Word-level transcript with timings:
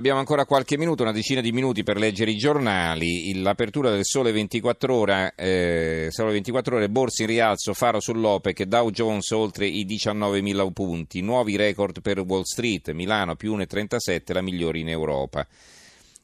Abbiamo 0.00 0.20
ancora 0.20 0.46
qualche 0.46 0.78
minuto, 0.78 1.02
una 1.02 1.12
decina 1.12 1.42
di 1.42 1.52
minuti 1.52 1.82
per 1.82 1.98
leggere 1.98 2.30
i 2.30 2.38
giornali. 2.38 3.38
L'apertura 3.38 3.90
del 3.90 4.06
Sole 4.06 4.32
24 4.32 4.94
Ore, 4.94 5.34
eh, 5.36 6.06
Sole 6.08 6.32
24 6.32 6.76
ore 6.76 6.88
borse 6.88 7.24
in 7.24 7.28
rialzo, 7.28 7.74
faro 7.74 8.00
sull'OPEC, 8.00 8.62
Dow 8.62 8.88
Jones 8.88 9.30
oltre 9.32 9.66
i 9.66 9.84
19.000 9.84 10.72
punti, 10.72 11.20
nuovi 11.20 11.56
record 11.56 12.00
per 12.00 12.18
Wall 12.20 12.44
Street, 12.44 12.92
Milano 12.92 13.36
più 13.36 13.54
1,37, 13.54 14.32
la 14.32 14.40
migliore 14.40 14.78
in 14.78 14.88
Europa. 14.88 15.46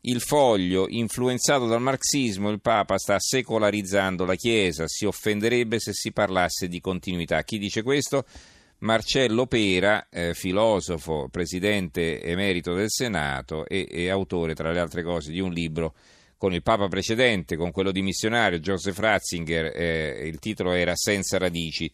Il 0.00 0.22
foglio, 0.22 0.86
influenzato 0.88 1.66
dal 1.66 1.82
marxismo, 1.82 2.48
il 2.48 2.62
Papa 2.62 2.96
sta 2.96 3.18
secolarizzando 3.18 4.24
la 4.24 4.36
Chiesa, 4.36 4.88
si 4.88 5.04
offenderebbe 5.04 5.79
se 5.80 5.93
si 5.93 6.12
parlasse 6.12 6.68
di 6.68 6.80
continuità. 6.80 7.43
Chi 7.43 7.58
dice 7.58 7.82
questo? 7.82 8.24
Marcello 8.79 9.46
Pera, 9.46 10.08
eh, 10.11 10.34
filosofo, 10.34 11.29
presidente 11.30 12.22
emerito 12.22 12.75
del 12.75 12.90
Senato 12.90 13.66
e, 13.66 13.86
e, 13.90 14.11
autore, 14.11 14.54
tra 14.54 14.70
le 14.70 14.80
altre 14.80 15.02
cose, 15.02 15.32
di 15.32 15.40
un 15.40 15.52
libro 15.52 15.94
con 16.36 16.52
il 16.52 16.62
Papa 16.62 16.86
precedente, 16.89 17.57
con 17.57 17.71
quello 17.71 17.90
di 17.90 18.02
missionario 18.02 18.58
Joseph 18.58 18.99
Ratzinger, 18.99 19.72
eh, 19.75 20.29
il 20.29 20.39
titolo 20.39 20.72
era 20.72 20.94
Senza 20.94 21.39
radici 21.39 21.90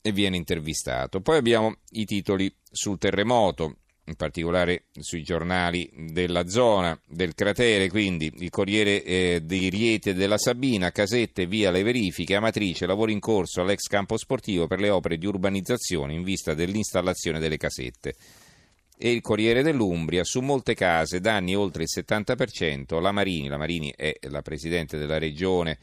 e 0.00 0.12
viene 0.12 0.36
intervistato. 0.36 1.20
Poi 1.20 1.36
abbiamo 1.36 1.76
i 1.90 2.06
titoli 2.06 2.52
sul 2.70 2.98
terremoto, 2.98 3.77
in 4.08 4.16
particolare 4.16 4.84
sui 4.98 5.22
giornali 5.22 5.90
della 5.94 6.48
zona 6.48 6.98
del 7.06 7.34
cratere, 7.34 7.88
quindi 7.88 8.32
il 8.38 8.50
Corriere 8.50 9.04
eh, 9.04 9.40
dei 9.42 9.68
Rieti 9.68 10.10
e 10.10 10.14
della 10.14 10.38
Sabina, 10.38 10.90
casette, 10.90 11.46
via 11.46 11.70
le 11.70 11.82
verifiche, 11.82 12.34
Amatrice, 12.34 12.86
lavori 12.86 13.12
in 13.12 13.20
corso 13.20 13.60
all'ex 13.60 13.82
campo 13.86 14.16
sportivo 14.16 14.66
per 14.66 14.80
le 14.80 14.90
opere 14.90 15.18
di 15.18 15.26
urbanizzazione 15.26 16.14
in 16.14 16.22
vista 16.22 16.54
dell'installazione 16.54 17.38
delle 17.38 17.58
casette. 17.58 18.14
E 18.96 19.12
il 19.12 19.20
Corriere 19.20 19.62
dell'Umbria, 19.62 20.24
su 20.24 20.40
molte 20.40 20.74
case, 20.74 21.20
danni 21.20 21.54
oltre 21.54 21.84
il 21.84 21.88
70%, 21.94 23.00
la 23.00 23.12
Marini, 23.12 23.46
la 23.46 23.58
Marini 23.58 23.92
è 23.96 24.16
la 24.22 24.42
presidente 24.42 24.98
della 24.98 25.18
regione 25.18 25.78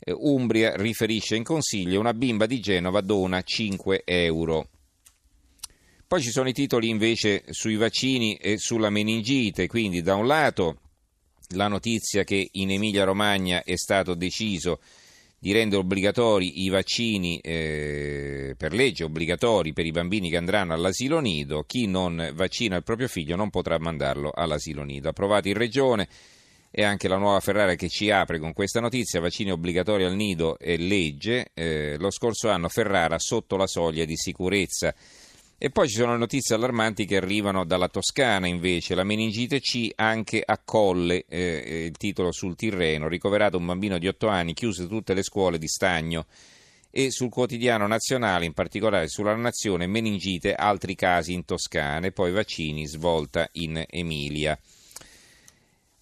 eh, 0.00 0.12
Umbria, 0.12 0.74
riferisce 0.76 1.36
in 1.36 1.44
consiglio, 1.44 2.00
una 2.00 2.14
bimba 2.14 2.46
di 2.46 2.60
Genova 2.60 3.00
dona 3.00 3.42
5 3.42 4.02
euro. 4.04 4.68
Poi 6.08 6.22
ci 6.22 6.30
sono 6.30 6.48
i 6.48 6.54
titoli 6.54 6.88
invece 6.88 7.44
sui 7.50 7.76
vaccini 7.76 8.36
e 8.36 8.56
sulla 8.56 8.88
meningite, 8.88 9.66
quindi 9.66 10.00
da 10.00 10.14
un 10.14 10.26
lato 10.26 10.78
la 11.48 11.68
notizia 11.68 12.24
che 12.24 12.48
in 12.50 12.70
Emilia 12.70 13.04
Romagna 13.04 13.62
è 13.62 13.76
stato 13.76 14.14
deciso 14.14 14.80
di 15.38 15.52
rendere 15.52 15.82
obbligatori 15.82 16.64
i 16.64 16.70
vaccini 16.70 17.38
eh, 17.40 18.54
per 18.56 18.72
legge, 18.72 19.04
obbligatori 19.04 19.74
per 19.74 19.84
i 19.84 19.90
bambini 19.90 20.30
che 20.30 20.38
andranno 20.38 20.72
all'asilo 20.72 21.20
nido, 21.20 21.64
chi 21.64 21.86
non 21.86 22.32
vaccina 22.32 22.76
il 22.76 22.84
proprio 22.84 23.06
figlio 23.06 23.36
non 23.36 23.50
potrà 23.50 23.78
mandarlo 23.78 24.30
all'asilo 24.34 24.84
nido. 24.84 25.10
Approvato 25.10 25.48
in 25.48 25.58
regione 25.58 26.08
e 26.70 26.84
anche 26.84 27.06
la 27.06 27.18
nuova 27.18 27.40
Ferrara 27.40 27.74
che 27.74 27.90
ci 27.90 28.10
apre 28.10 28.38
con 28.38 28.54
questa 28.54 28.80
notizia, 28.80 29.20
vaccini 29.20 29.50
obbligatori 29.50 30.04
al 30.04 30.14
nido 30.14 30.58
e 30.58 30.78
legge, 30.78 31.50
eh, 31.52 31.96
lo 31.98 32.10
scorso 32.10 32.48
anno 32.48 32.70
Ferrara 32.70 33.18
sotto 33.18 33.56
la 33.56 33.66
soglia 33.66 34.06
di 34.06 34.16
sicurezza. 34.16 34.94
E 35.60 35.70
poi 35.70 35.88
ci 35.88 35.96
sono 35.96 36.16
notizie 36.16 36.54
allarmanti 36.54 37.04
che 37.04 37.16
arrivano 37.16 37.64
dalla 37.64 37.88
Toscana 37.88 38.46
invece, 38.46 38.94
la 38.94 39.02
meningite 39.02 39.58
C 39.58 39.90
anche 39.96 40.40
a 40.46 40.56
Colle, 40.64 41.24
eh, 41.28 41.86
il 41.86 41.96
titolo 41.96 42.30
sul 42.30 42.54
Tirreno, 42.54 43.08
ricoverato 43.08 43.58
un 43.58 43.66
bambino 43.66 43.98
di 43.98 44.06
8 44.06 44.28
anni, 44.28 44.54
chiuse 44.54 44.86
tutte 44.86 45.14
le 45.14 45.24
scuole 45.24 45.58
di 45.58 45.66
Stagno. 45.66 46.26
E 46.92 47.10
sul 47.10 47.28
quotidiano 47.28 47.88
nazionale, 47.88 48.44
in 48.44 48.52
particolare 48.52 49.08
sulla 49.08 49.34
Nazione, 49.34 49.88
meningite, 49.88 50.54
altri 50.54 50.94
casi 50.94 51.32
in 51.32 51.44
Toscana. 51.44 52.06
E 52.06 52.12
poi 52.12 52.30
vaccini, 52.30 52.86
svolta 52.86 53.48
in 53.54 53.84
Emilia. 53.88 54.56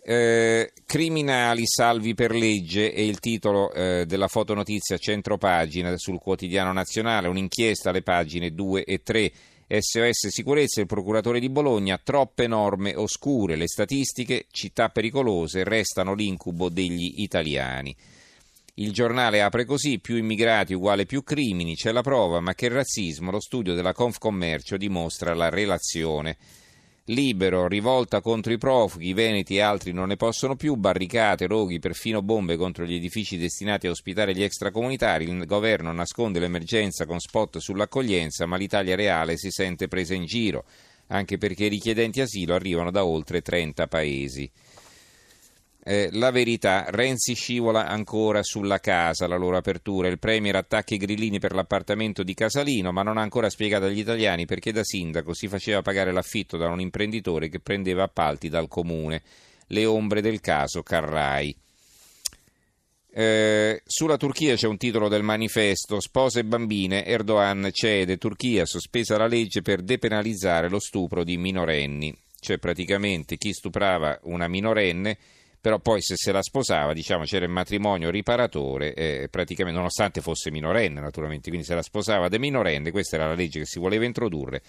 Eh, 0.08 0.70
criminali 0.86 1.66
salvi 1.66 2.14
per 2.14 2.30
legge 2.30 2.92
è 2.92 3.00
il 3.00 3.18
titolo 3.18 3.72
eh, 3.72 4.04
della 4.06 4.28
fotonotizia 4.28 4.98
centropagina 4.98 5.92
sul 5.96 6.20
quotidiano 6.20 6.72
nazionale, 6.72 7.26
un'inchiesta 7.26 7.90
alle 7.90 8.02
pagine 8.02 8.52
2 8.52 8.84
e 8.84 9.02
3. 9.02 9.32
SOS 9.68 10.28
Sicurezza, 10.28 10.80
il 10.80 10.86
procuratore 10.86 11.40
di 11.40 11.48
Bologna, 11.48 11.98
troppe 11.98 12.46
norme 12.46 12.94
oscure, 12.94 13.56
le 13.56 13.66
statistiche, 13.66 14.46
città 14.52 14.90
pericolose, 14.90 15.64
restano 15.64 16.14
l'incubo 16.14 16.68
degli 16.68 17.14
italiani. 17.16 17.94
Il 18.74 18.92
giornale 18.92 19.42
apre 19.42 19.64
così, 19.64 19.98
più 19.98 20.16
immigrati 20.16 20.72
uguale 20.72 21.04
più 21.04 21.24
crimini, 21.24 21.74
c'è 21.74 21.90
la 21.90 22.02
prova, 22.02 22.38
ma 22.38 22.54
che 22.54 22.68
razzismo, 22.68 23.32
lo 23.32 23.40
studio 23.40 23.74
della 23.74 23.92
Confcommercio 23.92 24.76
dimostra 24.76 25.34
la 25.34 25.48
relazione. 25.48 26.36
Libero, 27.10 27.68
rivolta 27.68 28.20
contro 28.20 28.52
i 28.52 28.58
profughi, 28.58 29.06
i 29.06 29.12
veneti 29.12 29.54
e 29.54 29.60
altri 29.60 29.92
non 29.92 30.08
ne 30.08 30.16
possono 30.16 30.56
più, 30.56 30.74
barricate, 30.74 31.46
roghi, 31.46 31.78
perfino 31.78 32.20
bombe 32.20 32.56
contro 32.56 32.84
gli 32.84 32.96
edifici 32.96 33.38
destinati 33.38 33.86
a 33.86 33.90
ospitare 33.90 34.34
gli 34.34 34.42
extracomunitari, 34.42 35.22
il 35.22 35.46
governo 35.46 35.92
nasconde 35.92 36.40
l'emergenza 36.40 37.06
con 37.06 37.20
spot 37.20 37.58
sull'accoglienza, 37.58 38.46
ma 38.46 38.56
l'Italia 38.56 38.96
reale 38.96 39.36
si 39.36 39.52
sente 39.52 39.86
presa 39.86 40.14
in 40.14 40.24
giro, 40.24 40.64
anche 41.08 41.38
perché 41.38 41.66
i 41.66 41.68
richiedenti 41.68 42.20
asilo 42.20 42.54
arrivano 42.54 42.90
da 42.90 43.04
oltre 43.04 43.40
30 43.40 43.86
paesi. 43.86 44.50
Eh, 45.88 46.08
la 46.14 46.32
verità, 46.32 46.86
Renzi 46.88 47.34
scivola 47.34 47.86
ancora 47.86 48.42
sulla 48.42 48.80
casa, 48.80 49.28
la 49.28 49.36
loro 49.36 49.56
apertura. 49.56 50.08
Il 50.08 50.18
Premier 50.18 50.56
attacca 50.56 50.94
i 50.94 50.98
grillini 50.98 51.38
per 51.38 51.54
l'appartamento 51.54 52.24
di 52.24 52.34
Casalino, 52.34 52.90
ma 52.90 53.02
non 53.02 53.18
ha 53.18 53.22
ancora 53.22 53.48
spiegato 53.48 53.84
agli 53.84 54.00
italiani 54.00 54.46
perché 54.46 54.72
da 54.72 54.82
sindaco 54.82 55.32
si 55.32 55.46
faceva 55.46 55.82
pagare 55.82 56.10
l'affitto 56.10 56.56
da 56.56 56.66
un 56.66 56.80
imprenditore 56.80 57.48
che 57.48 57.60
prendeva 57.60 58.02
appalti 58.02 58.48
dal 58.48 58.66
comune. 58.66 59.22
Le 59.68 59.84
ombre 59.84 60.20
del 60.20 60.40
caso 60.40 60.82
Carrai. 60.82 61.56
Eh, 63.12 63.80
sulla 63.86 64.16
Turchia 64.16 64.56
c'è 64.56 64.66
un 64.66 64.78
titolo 64.78 65.06
del 65.06 65.22
manifesto 65.22 66.00
Spose 66.00 66.40
e 66.40 66.44
bambine, 66.44 67.06
Erdogan 67.06 67.68
cede, 67.70 68.18
Turchia 68.18 68.66
sospesa 68.66 69.16
la 69.16 69.28
legge 69.28 69.62
per 69.62 69.82
depenalizzare 69.82 70.68
lo 70.68 70.80
stupro 70.80 71.22
di 71.22 71.36
minorenni. 71.36 72.12
Cioè 72.40 72.58
praticamente 72.58 73.36
chi 73.36 73.52
stuprava 73.52 74.18
una 74.24 74.48
minorenne 74.48 75.16
però 75.66 75.80
poi 75.80 76.00
se 76.00 76.14
se 76.16 76.30
la 76.30 76.42
sposava, 76.42 76.92
diciamo, 76.92 77.24
c'era 77.24 77.44
il 77.44 77.50
matrimonio 77.50 78.08
riparatore, 78.08 78.94
eh, 78.94 79.26
praticamente, 79.28 79.76
nonostante 79.76 80.20
fosse 80.20 80.52
minorenne 80.52 81.00
naturalmente, 81.00 81.48
quindi 81.48 81.66
se 81.66 81.74
la 81.74 81.82
sposava 81.82 82.28
da 82.28 82.38
minorenne, 82.38 82.92
questa 82.92 83.16
era 83.16 83.26
la 83.26 83.34
legge 83.34 83.58
che 83.58 83.66
si 83.66 83.80
voleva 83.80 84.04
introdurre, 84.04 84.62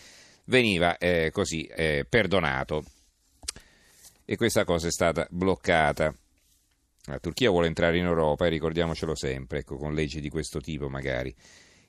veniva 0.46 0.98
eh, 0.98 1.30
così 1.32 1.66
eh, 1.66 2.04
perdonato. 2.10 2.84
E 4.26 4.36
questa 4.38 4.64
cosa 4.66 4.88
è 4.88 4.92
stata 4.92 5.28
bloccata. 5.30 6.12
La 7.04 7.20
Turchia 7.20 7.52
vuole 7.52 7.68
entrare 7.68 8.00
in 8.00 8.06
Europa 8.06 8.48
e 8.48 8.50
ricordiamocelo 8.50 9.16
sempre, 9.16 9.60
ecco, 9.60 9.78
con 9.78 9.94
leggi 9.94 10.20
di 10.20 10.30
questo 10.30 10.60
tipo 10.60 10.90
magari. 10.90 11.32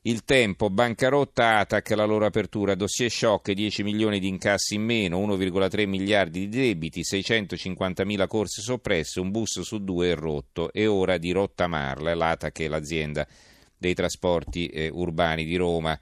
Il 0.08 0.24
tempo, 0.24 0.70
bancarotta 0.70 1.58
Atac, 1.58 1.90
la 1.90 2.06
loro 2.06 2.24
apertura, 2.24 2.74
dossier 2.74 3.10
shock, 3.10 3.52
10 3.52 3.82
milioni 3.82 4.18
di 4.18 4.26
incassi 4.26 4.76
in 4.76 4.82
meno, 4.82 5.20
1,3 5.20 5.86
miliardi 5.86 6.48
di 6.48 6.56
debiti, 6.56 7.04
650 7.04 8.06
mila 8.06 8.26
corse 8.26 8.62
soppresse, 8.62 9.20
un 9.20 9.30
bus 9.30 9.60
su 9.60 9.84
due 9.84 10.12
è 10.12 10.14
rotto, 10.14 10.72
è 10.72 10.88
ora 10.88 11.18
di 11.18 11.30
rottamarla, 11.30 12.14
l'Atac 12.14 12.58
è 12.58 12.68
l'azienda 12.68 13.28
dei 13.76 13.92
trasporti 13.92 14.68
eh, 14.68 14.88
urbani 14.90 15.44
di 15.44 15.56
Roma. 15.56 16.00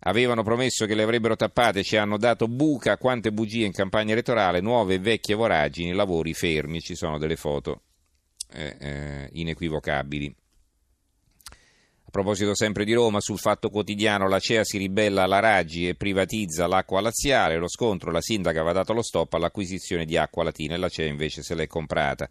Avevano 0.00 0.42
promesso 0.42 0.84
che 0.84 0.94
le 0.94 1.04
avrebbero 1.04 1.34
tappate, 1.34 1.82
ci 1.82 1.96
hanno 1.96 2.18
dato 2.18 2.46
buca, 2.46 2.98
quante 2.98 3.32
bugie 3.32 3.64
in 3.64 3.72
campagna 3.72 4.12
elettorale, 4.12 4.60
nuove 4.60 4.96
e 4.96 4.98
vecchie 4.98 5.34
voragini, 5.34 5.94
lavori 5.94 6.34
fermi, 6.34 6.82
ci 6.82 6.94
sono 6.94 7.16
delle 7.16 7.36
foto 7.36 7.84
eh, 8.52 8.76
eh, 8.78 9.30
inequivocabili. 9.32 10.36
A 12.10 12.12
proposito 12.12 12.56
sempre 12.56 12.84
di 12.84 12.92
Roma, 12.92 13.20
sul 13.20 13.38
Fatto 13.38 13.70
Quotidiano 13.70 14.26
la 14.26 14.40
CEA 14.40 14.64
si 14.64 14.78
ribella 14.78 15.22
alla 15.22 15.38
Raggi 15.38 15.86
e 15.86 15.94
privatizza 15.94 16.66
l'acqua 16.66 17.00
laziale, 17.00 17.56
lo 17.56 17.68
scontro, 17.68 18.10
la 18.10 18.20
sindaca 18.20 18.58
aveva 18.58 18.72
dato 18.72 18.92
lo 18.92 19.00
stop 19.00 19.34
all'acquisizione 19.34 20.04
di 20.04 20.16
acqua 20.16 20.42
latina 20.42 20.74
e 20.74 20.78
la 20.78 20.88
CEA 20.88 21.06
invece 21.06 21.44
se 21.44 21.54
l'è 21.54 21.68
comprata. 21.68 22.28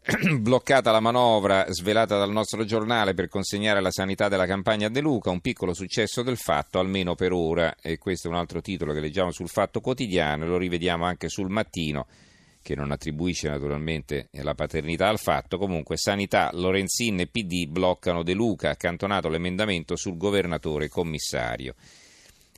Bloccata 0.38 0.92
la 0.92 1.00
manovra 1.00 1.66
svelata 1.72 2.18
dal 2.18 2.30
nostro 2.30 2.64
giornale 2.64 3.12
per 3.12 3.26
consegnare 3.26 3.80
la 3.80 3.90
sanità 3.90 4.28
della 4.28 4.46
campagna 4.46 4.86
a 4.86 4.90
De 4.90 5.00
Luca, 5.00 5.30
un 5.30 5.40
piccolo 5.40 5.74
successo 5.74 6.22
del 6.22 6.36
fatto, 6.36 6.78
almeno 6.78 7.16
per 7.16 7.32
ora, 7.32 7.74
e 7.82 7.98
questo 7.98 8.28
è 8.28 8.30
un 8.30 8.36
altro 8.36 8.60
titolo 8.60 8.92
che 8.92 9.00
leggiamo 9.00 9.32
sul 9.32 9.48
Fatto 9.48 9.80
Quotidiano, 9.80 10.46
lo 10.46 10.56
rivediamo 10.56 11.04
anche 11.04 11.28
sul 11.28 11.50
mattino 11.50 12.06
che 12.62 12.74
non 12.74 12.90
attribuisce 12.90 13.48
naturalmente 13.48 14.28
la 14.32 14.54
paternità 14.54 15.08
al 15.08 15.18
fatto, 15.18 15.58
comunque 15.58 15.96
Sanità, 15.96 16.50
Lorenzin 16.52 17.20
e 17.20 17.26
PD 17.26 17.66
bloccano 17.66 18.22
De 18.22 18.34
Luca, 18.34 18.70
accantonato 18.70 19.28
l'emendamento 19.28 19.96
sul 19.96 20.16
governatore 20.16 20.88
commissario. 20.88 21.74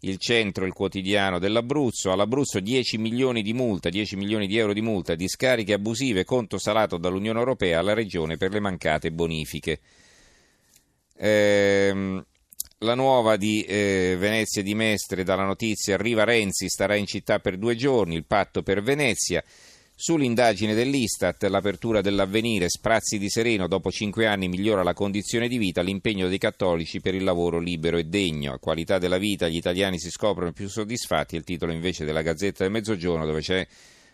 Il 0.05 0.19
centro, 0.19 0.67
il 0.67 0.73
quotidiano 0.73 1.39
dell'Abruzzo, 1.39 2.11
all'Abruzzo 2.11 2.59
10 2.59 2.99
milioni 2.99 3.41
di 3.41 3.53
multa, 3.53 3.89
10 3.89 4.17
milioni 4.17 4.49
di 4.49 4.59
euro 4.59 4.73
di 4.73 4.81
multa, 4.81 5.15
discariche 5.15 5.75
abusive, 5.75 6.25
conto 6.25 6.59
salato 6.59 6.97
dall'Unione 6.97 7.39
Europea 7.39 7.79
alla 7.79 7.95
Regione 7.95 8.37
per 8.37 8.51
le 8.51 8.59
mancate 8.59 9.13
bonifiche. 9.13 9.79
Ehm, 11.19 12.25
la 12.79 12.95
nuova 12.97 13.37
di 13.37 13.63
eh, 13.63 14.17
Venezia 14.19 14.61
di 14.61 14.75
Mestre 14.75 15.23
dalla 15.23 15.45
notizia 15.45 15.95
arriva 15.95 16.25
Renzi, 16.25 16.69
starà 16.69 16.97
in 16.97 17.07
città 17.07 17.39
per 17.39 17.57
due 17.57 17.77
giorni, 17.77 18.17
il 18.17 18.25
patto 18.25 18.65
per 18.65 18.83
Venezia. 18.83 19.43
Sull'indagine 20.03 20.75
dell'Istat, 20.75 21.45
l'apertura 21.45 22.01
dell'avvenire, 22.01 22.69
sprazzi 22.69 23.19
di 23.19 23.31
sereno, 23.31 23.69
dopo 23.69 23.93
cinque 23.93 24.27
anni 24.27 24.49
migliora 24.49 24.83
la 24.83 24.95
condizione 24.95 25.47
di 25.47 25.59
vita, 25.59 25.81
l'impegno 25.81 26.27
dei 26.27 26.39
cattolici 26.39 27.01
per 27.01 27.15
il 27.15 27.23
lavoro 27.23 27.61
libero 27.61 27.99
e 27.99 28.03
degno. 28.07 28.59
Qualità 28.59 28.99
della 28.99 29.19
vita 29.19 29.47
gli 29.47 29.55
italiani 29.55 30.01
si 30.01 30.11
scoprono 30.11 30.51
più 30.51 30.69
soddisfatti, 30.69 31.37
è 31.37 31.39
il 31.39 31.45
titolo 31.45 31.71
invece 31.71 32.05
della 32.05 32.23
Gazzetta 32.23 32.65
del 32.65 32.73
Mezzogiorno 32.73 33.25
dove 33.25 33.43
c'è 33.43 33.65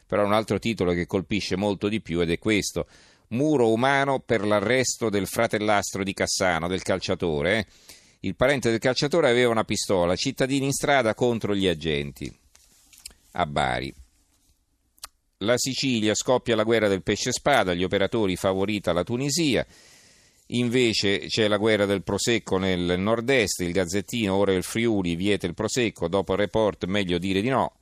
però 0.07 0.27
un 0.27 0.35
altro 0.35 0.59
titolo 0.59 0.93
che 0.93 1.07
colpisce 1.07 1.57
molto 1.57 1.89
di 1.89 2.03
più 2.03 2.21
ed 2.21 2.33
è 2.33 2.39
questo. 2.39 2.87
Muro 3.29 3.73
umano 3.73 4.21
per 4.21 4.45
l'arresto 4.45 5.09
del 5.09 5.27
fratellastro 5.27 6.05
di 6.05 6.13
Cassano, 6.13 6.69
del 6.69 6.83
calciatore. 6.83 7.67
Il 8.21 8.35
parente 8.35 8.69
del 8.69 8.79
calciatore 8.79 9.31
aveva 9.31 9.53
una 9.53 9.65
pistola, 9.65 10.17
cittadini 10.17 10.67
in 10.67 10.73
strada 10.73 11.15
contro 11.15 11.55
gli 11.55 11.67
agenti. 11.67 12.31
A 13.33 13.47
Bari. 13.47 13.98
La 15.43 15.57
Sicilia 15.57 16.17
scoppia 16.17 16.57
la 16.57 16.65
guerra 16.65 16.89
del 16.89 17.05
pesce 17.05 17.31
spada, 17.31 17.73
gli 17.73 17.85
operatori 17.85 18.35
favorita 18.35 18.93
la 18.93 19.05
Tunisia. 19.05 19.65
Invece 20.47 21.27
c'è 21.29 21.47
la 21.47 21.59
guerra 21.59 21.87
del 21.87 22.03
prosecco 22.03 22.59
nel 22.59 22.99
nord-est, 22.99 23.61
il 23.61 23.71
Gazzettino, 23.71 24.35
ora 24.35 24.53
il 24.53 24.65
Friuli, 24.65 25.15
vieta 25.15 25.47
il 25.47 25.55
prosecco, 25.55 26.09
dopo 26.09 26.33
il 26.33 26.41
report 26.41 26.87
meglio 26.87 27.19
dire 27.19 27.41
di 27.41 27.51
no. 27.51 27.75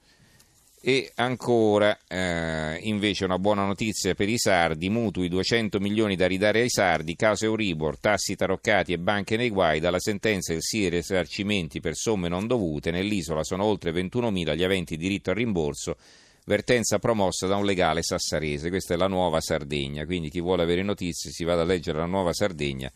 E 0.82 1.10
ancora 1.14 1.98
eh, 2.06 2.78
invece 2.82 3.24
una 3.24 3.38
buona 3.38 3.64
notizia 3.64 4.14
per 4.14 4.28
i 4.28 4.36
sardi, 4.36 4.90
mutui 4.90 5.30
200 5.30 5.80
milioni 5.80 6.14
da 6.14 6.26
ridare 6.26 6.60
ai 6.60 6.68
sardi, 6.68 7.16
caso 7.16 7.46
Euribor, 7.46 7.98
tassi 7.98 8.36
taroccati 8.36 8.92
e 8.92 8.98
banche 8.98 9.38
nei 9.38 9.48
guai, 9.48 9.80
dalla 9.80 9.98
sentenza 9.98 10.52
del 10.52 10.60
SIE 10.62 10.90
risarcimenti 10.90 11.80
per 11.80 11.94
somme 11.94 12.28
non 12.28 12.46
dovute, 12.46 12.90
nell'isola 12.90 13.42
sono 13.42 13.64
oltre 13.64 13.92
21.000 13.92 14.54
gli 14.54 14.62
aventi 14.62 14.98
diritto 14.98 15.30
al 15.30 15.36
rimborso, 15.36 15.96
vertenza 16.46 16.98
promossa 16.98 17.46
da 17.46 17.56
un 17.56 17.64
legale 17.64 18.02
sassarese, 18.02 18.70
questa 18.70 18.94
è 18.94 18.96
la 18.96 19.08
nuova 19.08 19.40
Sardegna, 19.40 20.06
quindi 20.06 20.30
chi 20.30 20.40
vuole 20.40 20.62
avere 20.62 20.82
notizie 20.82 21.30
si 21.30 21.44
vada 21.44 21.62
a 21.62 21.66
leggere 21.66 21.98
la 21.98 22.06
nuova 22.06 22.32
Sardegna 22.32 22.90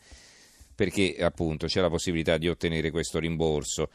perché 0.81 1.15
appunto 1.19 1.67
c'è 1.67 1.79
la 1.79 1.89
possibilità 1.89 2.37
di 2.39 2.49
ottenere 2.49 2.89
questo 2.89 3.19
rimborso. 3.19 3.89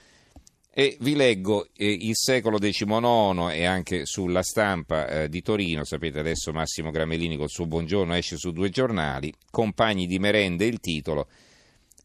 E 0.73 0.97
vi 1.01 1.17
leggo 1.17 1.67
eh, 1.75 1.91
il 1.91 2.15
secolo 2.15 2.59
XIX 2.59 3.51
e 3.51 3.65
anche 3.65 4.07
sulla 4.07 4.43
stampa 4.43 5.09
eh, 5.09 5.29
di 5.29 5.43
Torino, 5.43 5.85
sapete 5.85 6.21
adesso 6.21 6.53
Massimo 6.53 6.93
Gramellini 6.93 7.37
col 7.37 7.49
suo 7.49 7.67
buongiorno 7.67 8.15
esce 8.15 8.37
su 8.37 8.53
due 8.53 8.69
giornali, 8.69 9.33
compagni 9.51 10.07
di 10.07 10.21
merende 10.21 10.65
il 10.67 10.79
titolo. 10.79 11.27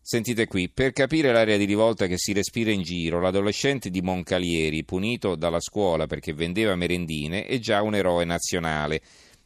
Sentite 0.03 0.47
qui, 0.47 0.67
per 0.67 0.93
capire 0.93 1.31
l'area 1.31 1.57
di 1.57 1.65
rivolta 1.65 2.07
che 2.07 2.17
si 2.17 2.33
respira 2.33 2.71
in 2.71 2.81
giro, 2.81 3.21
l'adolescente 3.21 3.91
di 3.91 4.01
Moncalieri, 4.01 4.83
punito 4.83 5.35
dalla 5.35 5.59
scuola 5.59 6.07
perché 6.07 6.33
vendeva 6.33 6.75
merendine, 6.75 7.45
è 7.45 7.59
già 7.59 7.83
un 7.83 7.93
eroe 7.93 8.25
nazionale. 8.25 8.99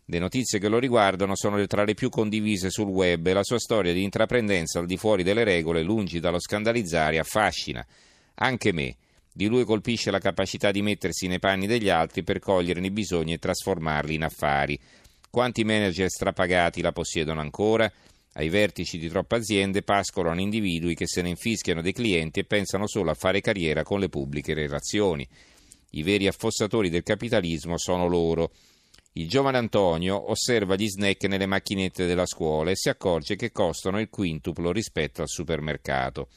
Le 0.05 0.17
notizie 0.17 0.57
che 0.57 0.69
lo 0.69 0.79
riguardano 0.79 1.35
sono 1.35 1.63
tra 1.67 1.83
le 1.83 1.93
più 1.93 2.09
condivise 2.09 2.69
sul 2.69 2.87
web 2.87 3.27
e 3.27 3.33
la 3.33 3.43
sua 3.43 3.59
storia 3.59 3.91
di 3.91 4.03
intraprendenza 4.03 4.79
al 4.79 4.85
di 4.85 4.95
fuori 4.95 5.23
delle 5.23 5.43
regole, 5.43 5.83
lungi 5.83 6.21
dallo 6.21 6.39
scandalizzare, 6.39 7.19
affascina. 7.19 7.85
Anche 8.35 8.71
me. 8.71 8.95
Di 9.33 9.47
lui 9.47 9.65
colpisce 9.65 10.09
la 10.09 10.19
capacità 10.19 10.71
di 10.71 10.81
mettersi 10.81 11.27
nei 11.27 11.39
panni 11.39 11.67
degli 11.67 11.89
altri 11.89 12.23
per 12.23 12.39
coglierne 12.39 12.87
i 12.87 12.91
bisogni 12.91 13.33
e 13.33 13.39
trasformarli 13.39 14.13
in 14.13 14.23
affari. 14.23 14.79
Quanti 15.29 15.65
manager 15.65 16.07
strapagati 16.07 16.81
la 16.81 16.93
possiedono 16.93 17.41
ancora? 17.41 17.91
Ai 18.37 18.49
vertici 18.49 18.97
di 18.97 19.07
troppe 19.07 19.35
aziende 19.35 19.81
pascolano 19.81 20.41
individui 20.41 20.93
che 20.93 21.07
se 21.07 21.21
ne 21.21 21.29
infischiano 21.29 21.81
dei 21.81 21.93
clienti 21.93 22.41
e 22.41 22.43
pensano 22.43 22.85
solo 22.85 23.11
a 23.11 23.15
fare 23.15 23.39
carriera 23.39 23.83
con 23.83 24.01
le 24.01 24.09
pubbliche 24.09 24.53
relazioni. 24.53 25.25
I 25.91 26.03
veri 26.03 26.27
affossatori 26.27 26.89
del 26.89 27.03
capitalismo 27.03 27.77
sono 27.77 28.07
loro. 28.07 28.51
Il 29.13 29.29
giovane 29.29 29.57
Antonio 29.57 30.29
osserva 30.29 30.75
gli 30.75 30.89
snack 30.89 31.23
nelle 31.29 31.45
macchinette 31.45 32.05
della 32.05 32.25
scuola 32.25 32.71
e 32.71 32.75
si 32.75 32.89
accorge 32.89 33.37
che 33.37 33.53
costano 33.53 34.01
il 34.01 34.09
quintuplo 34.09 34.73
rispetto 34.73 35.21
al 35.21 35.29
supermercato. 35.29 36.27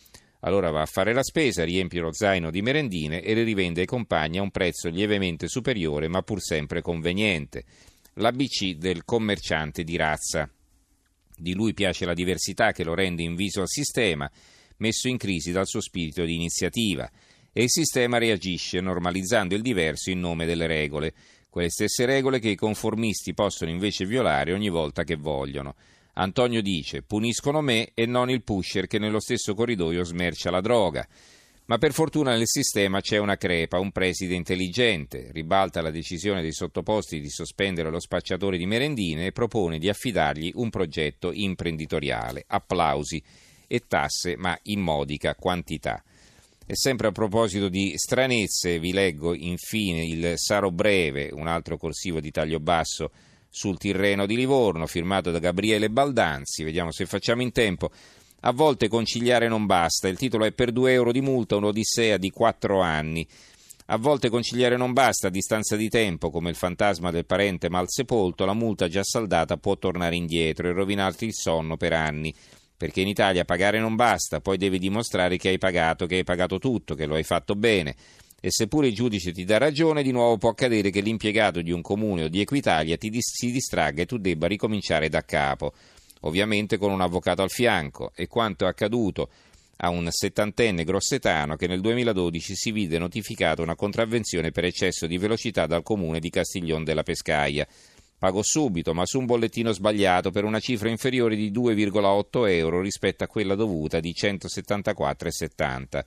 Allora 0.42 0.70
va 0.70 0.82
a 0.82 0.86
fare 0.86 1.12
la 1.12 1.24
spesa, 1.24 1.64
riempie 1.64 2.00
lo 2.00 2.12
zaino 2.12 2.52
di 2.52 2.62
merendine 2.62 3.22
e 3.22 3.34
le 3.34 3.42
rivende 3.42 3.80
ai 3.80 3.86
compagni 3.86 4.38
a 4.38 4.42
un 4.42 4.52
prezzo 4.52 4.88
lievemente 4.88 5.48
superiore 5.48 6.06
ma 6.06 6.22
pur 6.22 6.40
sempre 6.40 6.80
conveniente. 6.80 7.64
L'ABC 8.14 8.74
del 8.76 9.04
commerciante 9.04 9.82
di 9.82 9.96
razza. 9.96 10.48
Di 11.40 11.54
lui 11.54 11.72
piace 11.72 12.04
la 12.04 12.14
diversità 12.14 12.72
che 12.72 12.82
lo 12.82 12.94
rende 12.94 13.22
inviso 13.22 13.60
al 13.60 13.68
sistema, 13.68 14.28
messo 14.78 15.06
in 15.06 15.16
crisi 15.16 15.52
dal 15.52 15.68
suo 15.68 15.80
spirito 15.80 16.24
di 16.24 16.34
iniziativa, 16.34 17.08
e 17.52 17.62
il 17.62 17.70
sistema 17.70 18.18
reagisce 18.18 18.80
normalizzando 18.80 19.54
il 19.54 19.62
diverso 19.62 20.10
in 20.10 20.18
nome 20.18 20.46
delle 20.46 20.66
regole, 20.66 21.14
quelle 21.48 21.70
stesse 21.70 22.04
regole 22.06 22.40
che 22.40 22.50
i 22.50 22.56
conformisti 22.56 23.34
possono 23.34 23.70
invece 23.70 24.04
violare 24.04 24.52
ogni 24.52 24.68
volta 24.68 25.04
che 25.04 25.14
vogliono. 25.14 25.76
Antonio 26.14 26.60
dice: 26.60 27.02
puniscono 27.02 27.60
me 27.60 27.90
e 27.94 28.04
non 28.04 28.30
il 28.30 28.42
pusher 28.42 28.88
che 28.88 28.98
nello 28.98 29.20
stesso 29.20 29.54
corridoio 29.54 30.02
smercia 30.02 30.50
la 30.50 30.60
droga. 30.60 31.06
Ma 31.68 31.76
per 31.76 31.92
fortuna 31.92 32.34
nel 32.34 32.46
sistema 32.46 33.02
c'è 33.02 33.18
una 33.18 33.36
crepa, 33.36 33.78
un 33.78 33.92
preside 33.92 34.34
intelligente, 34.34 35.28
ribalta 35.32 35.82
la 35.82 35.90
decisione 35.90 36.40
dei 36.40 36.54
sottoposti 36.54 37.20
di 37.20 37.28
sospendere 37.28 37.90
lo 37.90 38.00
spacciatore 38.00 38.56
di 38.56 38.64
merendine 38.64 39.26
e 39.26 39.32
propone 39.32 39.78
di 39.78 39.90
affidargli 39.90 40.50
un 40.54 40.70
progetto 40.70 41.30
imprenditoriale. 41.30 42.44
Applausi 42.46 43.22
e 43.66 43.82
tasse, 43.86 44.34
ma 44.38 44.58
in 44.62 44.80
modica 44.80 45.34
quantità. 45.34 46.02
E 46.66 46.74
sempre 46.74 47.08
a 47.08 47.12
proposito 47.12 47.68
di 47.68 47.92
stranezze, 47.98 48.78
vi 48.78 48.94
leggo 48.94 49.34
infine 49.34 50.06
il 50.06 50.32
Saro 50.36 50.70
Breve, 50.70 51.28
un 51.32 51.48
altro 51.48 51.76
corsivo 51.76 52.18
di 52.18 52.30
taglio 52.30 52.60
basso 52.60 53.10
sul 53.50 53.76
Tirreno 53.76 54.24
di 54.24 54.36
Livorno, 54.36 54.86
firmato 54.86 55.30
da 55.30 55.38
Gabriele 55.38 55.90
Baldanzi. 55.90 56.64
Vediamo 56.64 56.92
se 56.92 57.04
facciamo 57.04 57.42
in 57.42 57.52
tempo. 57.52 57.90
A 58.40 58.52
volte 58.52 58.88
conciliare 58.88 59.48
non 59.48 59.66
basta. 59.66 60.06
Il 60.06 60.16
titolo 60.16 60.44
è 60.44 60.52
Per 60.52 60.70
2 60.70 60.92
euro 60.92 61.10
di 61.10 61.20
multa, 61.20 61.56
un'odissea 61.56 62.16
di 62.18 62.30
4 62.30 62.80
anni. 62.80 63.26
A 63.86 63.96
volte 63.96 64.28
conciliare 64.28 64.76
non 64.76 64.92
basta, 64.92 65.26
a 65.26 65.30
distanza 65.30 65.74
di 65.74 65.88
tempo, 65.88 66.30
come 66.30 66.50
il 66.50 66.54
fantasma 66.54 67.10
del 67.10 67.26
parente 67.26 67.68
mal 67.68 67.86
sepolto, 67.88 68.44
la 68.44 68.52
multa 68.52 68.86
già 68.86 69.02
saldata 69.02 69.56
può 69.56 69.76
tornare 69.76 70.14
indietro 70.14 70.68
e 70.68 70.72
rovinarti 70.72 71.24
il 71.24 71.34
sonno 71.34 71.76
per 71.76 71.94
anni. 71.94 72.32
Perché 72.76 73.00
in 73.00 73.08
Italia 73.08 73.44
pagare 73.44 73.80
non 73.80 73.96
basta, 73.96 74.40
poi 74.40 74.56
devi 74.56 74.78
dimostrare 74.78 75.36
che 75.36 75.48
hai 75.48 75.58
pagato, 75.58 76.06
che 76.06 76.16
hai 76.16 76.24
pagato 76.24 76.58
tutto, 76.58 76.94
che 76.94 77.06
lo 77.06 77.16
hai 77.16 77.24
fatto 77.24 77.56
bene 77.56 77.96
e 78.40 78.50
seppure 78.52 78.86
il 78.86 78.94
giudice 78.94 79.32
ti 79.32 79.44
dà 79.44 79.58
ragione, 79.58 80.04
di 80.04 80.12
nuovo 80.12 80.38
può 80.38 80.50
accadere 80.50 80.90
che 80.90 81.00
l'impiegato 81.00 81.60
di 81.60 81.72
un 81.72 81.82
comune 81.82 82.24
o 82.24 82.28
di 82.28 82.40
Equitalia 82.40 82.96
ti 82.96 83.10
si 83.18 83.50
distragga 83.50 84.02
e 84.02 84.06
tu 84.06 84.16
debba 84.16 84.46
ricominciare 84.46 85.08
da 85.08 85.24
capo, 85.24 85.72
ovviamente 86.20 86.76
con 86.78 86.90
un 86.90 87.00
avvocato 87.00 87.42
al 87.42 87.50
fianco, 87.50 88.12
e 88.14 88.26
quanto 88.26 88.64
è 88.64 88.68
accaduto 88.68 89.28
a 89.80 89.90
un 89.90 90.08
settantenne 90.10 90.84
grossetano 90.84 91.56
che 91.56 91.66
nel 91.66 91.80
2012 91.80 92.54
si 92.54 92.72
vide 92.72 92.98
notificata 92.98 93.62
una 93.62 93.76
contravvenzione 93.76 94.50
per 94.50 94.64
eccesso 94.64 95.06
di 95.06 95.18
velocità 95.18 95.66
dal 95.66 95.82
comune 95.84 96.18
di 96.18 96.30
Castiglione 96.30 96.84
della 96.84 97.02
Pescaia. 97.04 97.66
Pagò 98.18 98.42
subito, 98.42 98.92
ma 98.94 99.06
su 99.06 99.20
un 99.20 99.26
bollettino 99.26 99.70
sbagliato 99.70 100.32
per 100.32 100.42
una 100.42 100.58
cifra 100.58 100.88
inferiore 100.88 101.36
di 101.36 101.52
2,8 101.52 102.48
euro 102.48 102.80
rispetto 102.80 103.22
a 103.22 103.28
quella 103.28 103.54
dovuta 103.54 104.00
di 104.00 104.12
174,70 104.12 106.04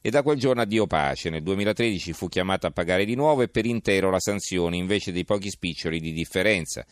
e 0.00 0.08
da 0.08 0.22
quel 0.22 0.38
giorno 0.38 0.62
addio 0.62 0.86
pace. 0.86 1.28
Nel 1.28 1.42
2013 1.42 2.14
fu 2.14 2.28
chiamata 2.28 2.68
a 2.68 2.70
pagare 2.70 3.04
di 3.04 3.14
nuovo 3.14 3.42
e 3.42 3.48
per 3.48 3.66
intero 3.66 4.08
la 4.10 4.20
sanzione 4.20 4.78
invece 4.78 5.12
dei 5.12 5.26
pochi 5.26 5.50
spiccioli 5.50 6.00
di 6.00 6.12
differenza. 6.12 6.86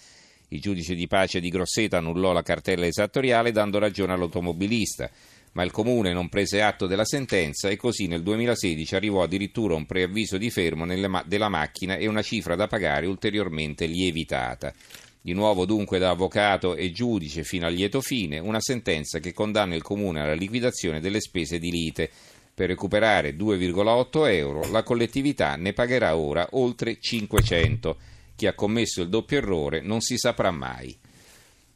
Il 0.49 0.61
giudice 0.61 0.95
di 0.95 1.07
pace 1.07 1.41
di 1.41 1.51
Grosseta 1.51 1.99
annullò 1.99 2.33
la 2.33 2.43
cartella 2.43 2.87
esattoriale 2.87 3.53
dando 3.53 3.79
ragione 3.79 4.15
all'automobilista, 4.15 5.11
ma 5.53 5.63
il 5.63 5.71
comune 5.71 6.15
non 6.15 6.31
prese 6.31 6.63
atto 6.63 6.87
della 6.87 7.05
sentenza 7.05 7.69
e 7.69 7.77
così 7.77 8.07
nel 8.07 8.23
2016 8.23 8.95
arrivò 8.95 9.23
addirittura 9.23 9.75
un 9.75 9.85
preavviso 9.85 10.39
di 10.39 10.51
fermo 10.51 10.87
ma- 10.87 11.23
della 11.27 11.51
macchina 11.51 11.97
e 11.97 12.07
una 12.07 12.23
cifra 12.23 12.55
da 12.57 12.67
pagare 12.67 13.07
ulteriormente 13.07 13.85
lievitata. 13.85 14.73
Di 15.21 15.35
nuovo 15.35 15.67
dunque 15.67 15.99
da 15.99 16.11
avvocato 16.11 16.75
e 16.77 16.93
giudice 16.93 17.45
fino 17.45 17.67
a 17.67 17.71
lieto 17.71 18.01
fine, 18.01 18.39
una 18.39 18.61
sentenza 18.61 19.19
che 19.19 19.35
condanna 19.35 19.75
il 19.75 19.83
comune 19.83 20.23
alla 20.23 20.33
liquidazione 20.33 21.01
delle 21.01 21.21
spese 21.21 21.59
di 21.59 21.71
lite 21.71 22.11
per 22.55 22.69
recuperare 22.69 23.37
2,8 23.37 24.31
euro, 24.33 24.71
la 24.71 24.83
collettività 24.83 25.57
ne 25.57 25.75
pagherà 25.75 26.17
ora 26.17 26.49
oltre 26.53 26.97
500. 26.99 27.97
Chi 28.39 28.47
ha 28.47 28.55
commesso 28.55 29.03
il 29.03 29.09
doppio 29.09 29.39
errore 29.39 29.81
non 29.81 30.01
si 30.01 30.17
saprà 30.17 30.53
mai. 30.53 30.97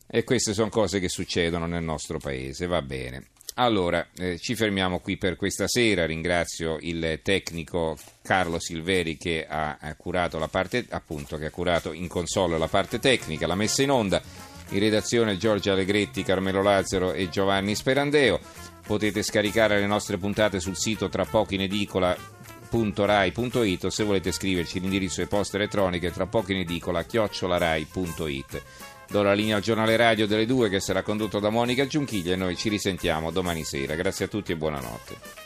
E 0.06 0.22
queste 0.22 0.54
sono 0.54 0.68
cose 0.68 1.00
che 1.00 1.08
succedono 1.08 1.66
nel 1.66 1.82
nostro 1.82 2.18
paese, 2.18 2.68
va 2.68 2.80
bene. 2.82 3.30
Allora, 3.54 4.06
eh, 4.16 4.38
ci 4.38 4.54
fermiamo 4.54 5.00
qui 5.00 5.16
per 5.16 5.34
questa 5.34 5.66
sera. 5.66 6.06
Ringrazio 6.06 6.78
il 6.82 7.18
tecnico 7.24 7.98
Carlo 8.22 8.60
Silveri 8.60 9.16
che 9.16 9.44
ha, 9.44 9.76
curato 9.96 10.38
la 10.38 10.46
parte, 10.46 10.86
appunto, 10.90 11.36
che 11.36 11.46
ha 11.46 11.50
curato 11.50 11.92
in 11.92 12.06
console 12.06 12.56
la 12.58 12.68
parte 12.68 13.00
tecnica, 13.00 13.48
la 13.48 13.56
messa 13.56 13.82
in 13.82 13.90
onda. 13.90 14.22
in 14.68 14.78
redazione 14.78 15.36
Giorgia 15.38 15.72
Allegretti, 15.72 16.22
Carmelo 16.22 16.62
Lazzaro 16.62 17.12
e 17.12 17.28
Giovanni 17.28 17.74
Sperandeo. 17.74 18.38
Potete 18.86 19.24
scaricare 19.24 19.80
le 19.80 19.86
nostre 19.86 20.16
puntate 20.16 20.60
sul 20.60 20.76
sito 20.76 21.08
tra 21.08 21.24
pochi 21.24 21.56
in 21.56 21.62
edicola 21.62 22.16
rai.it 23.04 23.84
o 23.84 23.90
se 23.90 24.04
volete 24.04 24.32
scriverci 24.32 24.80
l'indirizzo 24.80 25.20
e 25.20 25.26
posta 25.26 25.56
elettroniche 25.56 26.10
tra 26.10 26.26
poco 26.26 26.52
in 26.52 26.58
edicola 26.58 27.04
chiocciolarai.it. 27.04 28.62
Do 29.08 29.22
la 29.22 29.34
linea 29.34 29.56
al 29.56 29.62
giornale 29.62 29.96
radio 29.96 30.26
delle 30.26 30.46
due 30.46 30.68
che 30.68 30.80
sarà 30.80 31.02
condotto 31.02 31.38
da 31.38 31.50
Monica 31.50 31.86
Giunchiglia 31.86 32.32
e 32.32 32.36
noi 32.36 32.56
ci 32.56 32.70
risentiamo 32.70 33.30
domani 33.30 33.62
sera. 33.62 33.94
Grazie 33.94 34.24
a 34.24 34.28
tutti 34.28 34.52
e 34.52 34.56
buonanotte. 34.56 35.41